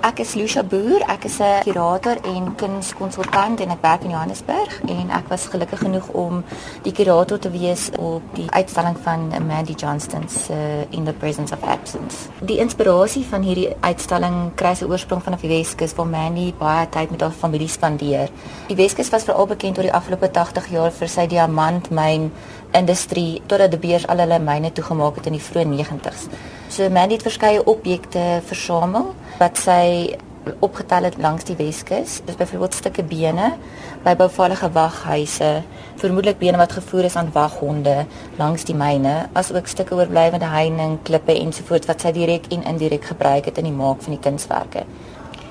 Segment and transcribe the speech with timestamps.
[0.00, 4.80] Ek is Lucia Boer, ek is 'n kurator en kunskonsultant en ek werk in Johannesburg
[4.88, 6.44] en ek was gelukkig genoeg om
[6.82, 11.52] die kurator te wees op die uitstalling van Mandy Johnston se uh, In the Presence
[11.52, 12.16] of Absence.
[12.40, 17.10] Die inspirasie van hierdie uitstalling kry sy oorsprong vanaf die Weskus waar Mandy baie tyd
[17.10, 18.32] met haar familie spandeer.
[18.68, 22.30] Die Weskus was veral bekend oor die afgelope 80 jaar vir sy diamantmyn
[22.76, 26.26] industrie totdat die beers al hulle myne toegemaak het in die vroeë 90's.
[26.70, 30.16] So Mandy het verskeie objekte versamel wat sy
[30.64, 32.20] opgetel het langs die Weskus.
[32.24, 33.52] Dis byvoorbeeld stukke bene
[34.04, 35.50] by bouvallige waghuise,
[36.00, 38.06] vermoedelik bene wat gevoer is aan waghonde
[38.38, 43.50] langs die myne, asook stukke oorblywende heining, klippe ensovoorts wat sy direk en indirek gebruik
[43.50, 44.86] het in die maak van die kunswerke.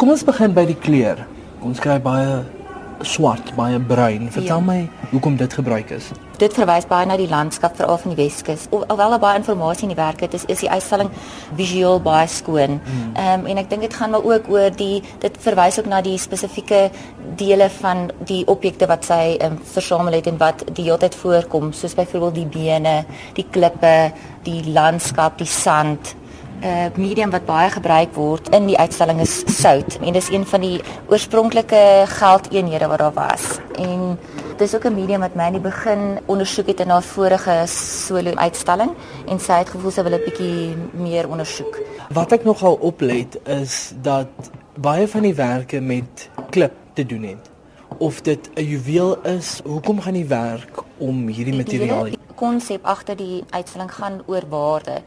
[0.00, 1.26] Kom ons begin by die kleur.
[1.60, 2.57] Ons kry baie
[3.02, 4.30] swart, baie bruin.
[4.32, 4.64] Vertel ja.
[4.64, 6.10] my hoekom dit gebruik is.
[6.38, 8.68] Dit verwys baie na die landskap veral van die Weskus.
[8.70, 11.10] Alhoewel daar baie inligting in die werk het, is, is die uitstalling
[11.58, 12.78] visueel baie skoon.
[12.84, 13.08] Hmm.
[13.14, 16.00] Ehm um, en ek dink dit gaan maar ook oor die dit verwys ook na
[16.04, 16.90] die spesifieke
[17.38, 21.72] dele van die objekte wat sy um, versamel het en wat die hele tyd voorkom,
[21.72, 22.94] soos byvoorbeeld die bene,
[23.34, 24.12] die klippe,
[24.46, 26.14] die landskap, die sand.
[26.58, 30.30] 'n uh, eh, medium wat baie gebruik word in die uitstalling is sout en dis
[30.30, 33.58] een van die oorspronklike geldeenhede wat daar was.
[33.78, 34.18] En
[34.56, 38.34] dis ook 'n medium wat my in die begin ondersoek het in haar vorige solo
[38.34, 38.90] uitstalling
[39.26, 41.78] en sy het gevoel sy wil 'n bietjie meer ondersoek.
[42.10, 44.28] Wat ek nogal oplet is dat
[44.74, 47.50] baie van die werke met klip te doen het.
[47.98, 52.04] Of dit 'n juweel is, hoekom gaan die werk om hierdie materiaal?
[52.04, 55.02] Die konsep agter die uitstalling gaan oor waarde.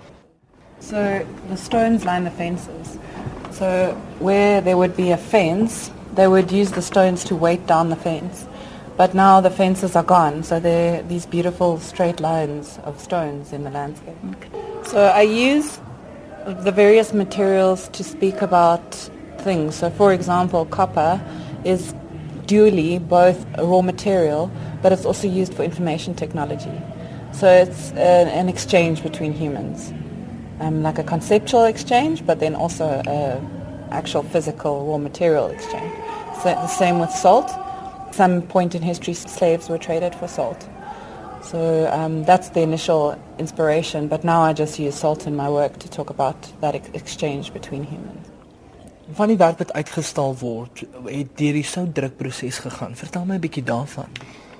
[0.81, 2.97] So the stones line the fences.
[3.51, 7.89] So where there would be a fence, they would use the stones to weight down
[7.89, 8.47] the fence.
[8.97, 13.53] But now the fences are gone, so there are these beautiful straight lines of stones
[13.53, 14.17] in the landscape.
[14.83, 15.79] So I use
[16.45, 18.93] the various materials to speak about
[19.39, 19.75] things.
[19.75, 21.21] So for example, copper
[21.63, 21.93] is
[22.47, 26.81] dually both a raw material, but it's also used for information technology.
[27.33, 29.93] So it's an, an exchange between humans
[30.61, 33.42] um, like a conceptual exchange, but then also a
[33.92, 35.94] actual physical raw material exchange.
[36.42, 37.52] So the same with salt.
[38.11, 40.67] Some point in history, slaves were traded for salt.
[41.44, 45.80] So um, that's the initial inspiration, but now I just use salt in my work
[45.80, 48.27] to talk about that ex exchange between humans.
[49.14, 52.95] Van die werk wat uitgestal word, het deur die soutdrukproses gegaan.
[52.95, 54.08] Vertel my 'n bietjie daarvan.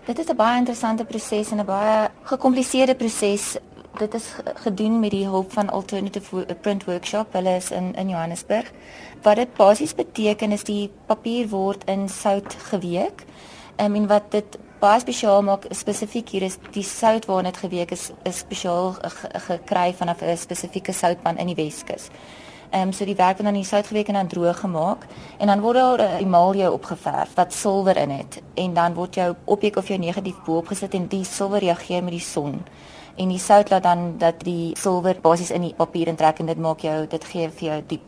[0.06, 3.58] Dit is 'n baie interessante proses en 'n baie gekompliseerde proses
[4.02, 7.34] dit is gedoen met die hulp van Alternative Print Workshop.
[7.34, 8.72] Hulle is in in Johannesburg.
[9.22, 13.26] Wat dit basies beteken is die papier word in sout geweek.
[13.78, 17.92] Um, en wat dit baie spesiaal maak spesifiek hier is die sout waarna dit geweek
[17.92, 18.96] is is spesiaal
[19.48, 22.10] gekry vanaf 'n spesifieke soutpan in die Weskus.
[22.70, 25.06] Ehm um, so die werk word dan in sout geweek en dan droog gemaak
[25.38, 29.36] en dan word daar 'n emalie opgeverf wat silwer in het en dan word jou
[29.46, 32.64] objek of jou negatief bo-op gesit en die silwer reageer met die son
[33.16, 36.58] en die sout laat dan dat die silwer basies in die papier intrek en dit
[36.58, 38.00] maak jou dit gee vir jou die.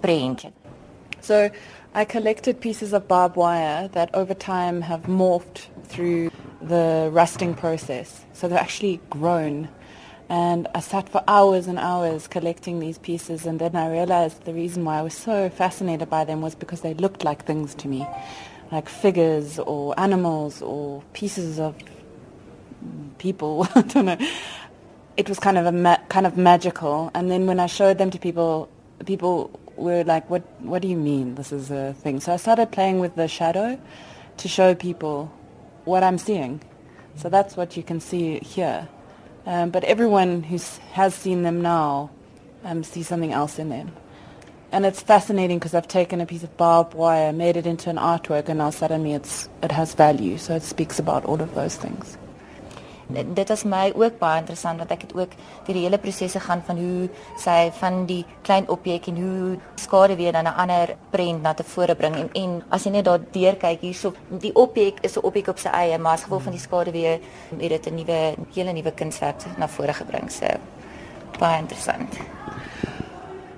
[1.21, 1.49] So
[1.95, 6.31] I collected pieces of barbed wire that over time have morphed through
[6.61, 8.25] the rusting process.
[8.33, 9.69] So they're actually grown.
[10.27, 14.53] And I sat for hours and hours collecting these pieces and then I realized the
[14.53, 17.87] reason why I was so fascinated by them was because they looked like things to
[17.87, 18.07] me.
[18.71, 21.75] Like figures or animals or pieces of
[23.17, 23.67] people.
[23.75, 24.17] I don't know
[25.17, 27.11] it was kind of a ma- kind of magical.
[27.13, 28.69] And then when I showed them to people,
[29.05, 30.43] people were like, "What?
[30.61, 31.35] What do you mean?
[31.35, 33.79] This is a thing?" So I started playing with the shadow
[34.37, 35.31] to show people
[35.85, 36.61] what I'm seeing.
[37.15, 38.87] So that's what you can see here.
[39.45, 40.57] Um, but everyone who
[40.93, 42.09] has seen them now
[42.63, 43.91] um, sees something else in them.
[44.71, 47.97] And it's fascinating because I've taken a piece of barbed wire, made it into an
[47.97, 50.37] artwork, and now suddenly it's, it has value.
[50.37, 52.17] So it speaks about all of those things.
[53.13, 55.35] Dit was my ook baie interessant want ek het ook
[55.67, 60.31] die hele prosesse gaan van hoe sy van die klein objek en hoe skade weer
[60.31, 62.15] dan 'n ander prent na tevore bring.
[62.15, 65.57] En en as jy net daar deur kyk hierso die objek is 'n objek op
[65.57, 67.19] sy eie maar as gevolg van die skade weer
[67.59, 70.31] het dit 'n nuwe hele nuwe kunswerk na vore gebring.
[70.31, 70.45] So
[71.39, 72.17] baie interessant.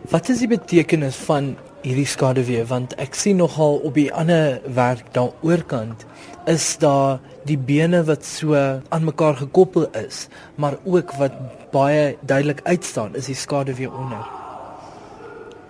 [0.10, 5.12] Wat is die betekenis van hierdie skaduwee want ek sien nogal op die ander werk
[5.14, 6.06] daar oorkant
[6.50, 11.34] is daar die bene wat so aan mekaar gekoppel is, maar ook wat
[11.74, 14.26] baie duidelik uitstaan is die skaduwee onder.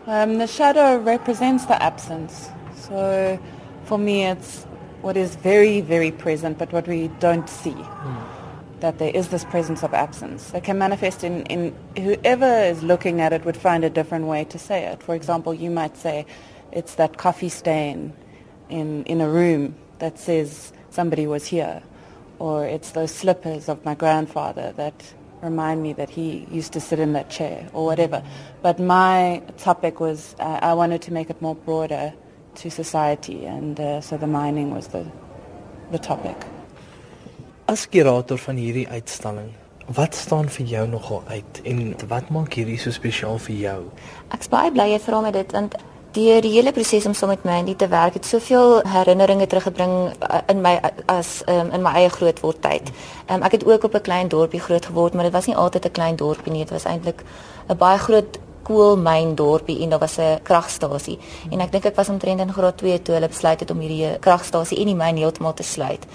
[0.08, 2.50] Um the shadow represents the absence.
[2.88, 3.38] So
[3.84, 4.66] for me it's
[5.02, 7.76] what is very very present but what we don't see.
[7.76, 8.45] Hmm.
[8.86, 10.54] That there is this presence of absence.
[10.54, 14.46] It can manifest in in whoever is looking at it would find a different way
[14.54, 15.02] to say it.
[15.02, 16.26] For example, you might say
[16.76, 18.14] It's that coffee stain
[18.70, 21.82] in, in a room that says somebody was here.
[22.38, 27.00] Or it's those slippers of my grandfather that remind me that he used to sit
[27.00, 28.22] in that chair or whatever.
[28.62, 32.14] But my topic was uh, I wanted to make it more broader
[32.56, 35.10] to society and uh, so the mining was the,
[35.92, 36.36] the topic.
[37.66, 39.48] As curator van hierdie uitstalling,
[39.98, 41.80] wat staan vir jou nogal uit en
[42.12, 43.80] wat maak hierdie so spesiaal vir jou?
[44.38, 45.74] Ek's baie bly jy vra my dit want
[46.14, 49.96] deur die hele proses om saam so met Mandy te werk het soveel herinneringe teruggebring
[50.14, 50.76] uh, in my
[51.10, 52.94] as um, in my eie grootword tyd.
[53.34, 55.86] Um, ek het ook op 'n klein dorpie groot geword, maar dit was nie altyd
[55.86, 57.26] 'n klein dorpie nie, dit was eintlik
[57.68, 61.20] 'n baie groot koolmyn dorpie en daar was 'n kragstasie.
[61.52, 64.20] En ek dink ek was omtrent in graad 2 toe hulle besluit het om hierdie
[64.20, 66.06] kragstasie en die myn heeltemal te sluit.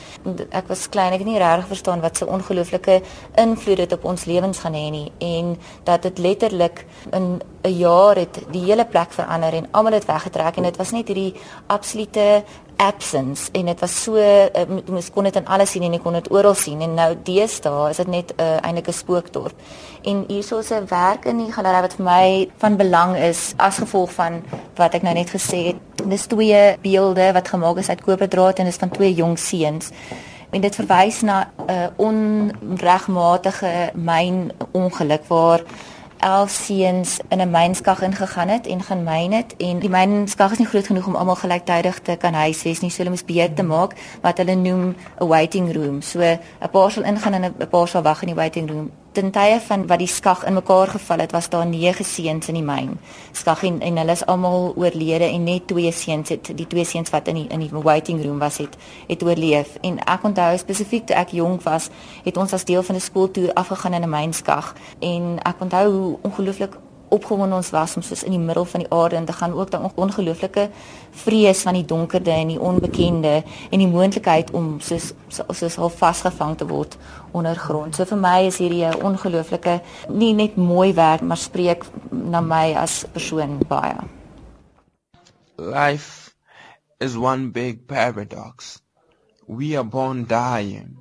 [0.51, 3.03] Ek was klein, ek het nie regtig verstaan wat so ongelooflike
[3.35, 8.17] invloed dit op ons lewens gaan hê nie en dat dit letterlik in 'n jaar
[8.17, 11.35] het die hele plek verander en almal het weggetrek en dit was net hierdie
[11.67, 12.45] absolute
[12.81, 16.17] absence en dit was so uh, mens kon dit in alles sien en jy kon
[16.17, 19.57] dit oral sien en nou deesdae is dit net 'n uh, eintlik 'n spookdorp.
[20.03, 23.77] En hierso is 'n werk in die galery wat vir my van belang is as
[23.79, 24.43] gevolg van
[24.77, 25.77] wat ek nou net gesê het.
[26.09, 29.91] Dis twee beelde wat gemaak is uit koperdraad en dit is van twee jong seuns.
[30.51, 35.61] En dit verwys na 'n uh, onregmatige myn ongeluk waar
[36.21, 40.59] 11 seuns in 'n mynskag ingegaan het en gaan myn het en die mynskag is
[40.59, 42.91] nie groot genoeg om almal gelyktydig te kan huisves nie.
[42.91, 46.03] So hulle moes beheer te maak wat hulle noem 'n waiting room.
[46.03, 48.91] So 'n paar sal ingaan en 'n paar sal wag in die waiting room
[49.21, 52.57] ten tye van wat die skag in mekaar geval het, was daar 9 seuns in
[52.57, 52.97] die myn.
[53.37, 57.13] Skag en, en hulle is almal oorlede en net twee seuns het die twee seuns
[57.13, 58.77] wat in die in die waiting room was het
[59.09, 59.77] het oorleef.
[59.85, 61.91] En ek onthou spesifiek toe ek jonk was,
[62.25, 66.19] het ons as deel van 'n skooltoer afgegaan in 'n mynskag en ek onthou hoe
[66.23, 66.79] ongelooflik
[67.11, 69.71] opgewonde ons was om soos in die middel van die aarde in te gaan ook
[69.71, 70.69] daai ongelooflike
[71.23, 73.35] vrees van die donkerte en die onbekende
[73.71, 76.97] en die moontlikheid om soos soos half vasgevang te word
[77.33, 77.97] ondergrond.
[77.97, 82.75] So vir my is hierdie 'n ongelooflike nie net mooi werk maar spreek na my
[82.75, 83.97] as persoon baie.
[85.57, 86.31] Life
[87.01, 88.83] is one big paradox.
[89.47, 90.99] We are born dying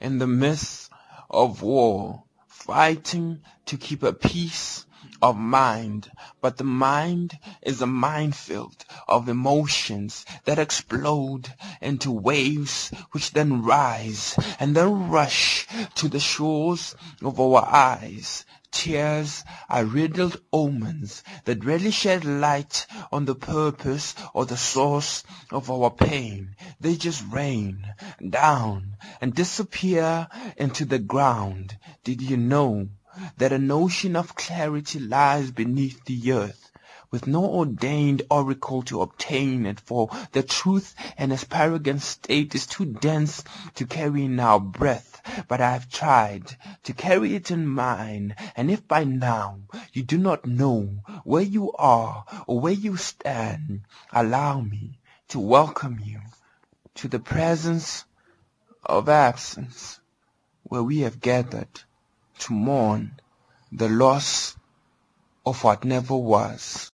[0.00, 0.90] in the midst
[1.28, 4.71] of war, fighting to keep a peace
[5.20, 6.10] of mind,
[6.40, 14.36] but the mind is a minefield of emotions that explode into waves which then rise
[14.58, 18.44] and then rush to the shores of our eyes.
[18.70, 25.70] Tears are riddled omens that rarely shed light on the purpose or the source of
[25.70, 26.56] our pain.
[26.80, 27.94] They just rain
[28.30, 30.26] down and disappear
[30.56, 31.76] into the ground.
[32.02, 32.88] Did you know
[33.36, 36.70] that an ocean of clarity lies beneath the earth,
[37.10, 42.86] with no ordained oracle to obtain it, for the truth and asparagus state is too
[42.86, 43.44] dense
[43.74, 45.20] to carry in our breath.
[45.46, 49.60] But I have tried to carry it in mine, and if by now
[49.92, 54.98] you do not know where you are or where you stand, allow me
[55.28, 56.20] to welcome you
[56.94, 58.04] to the presence
[58.84, 60.00] of absence,
[60.62, 61.82] where we have gathered
[62.42, 63.12] to mourn
[63.70, 64.56] the loss
[65.46, 66.90] of what never was.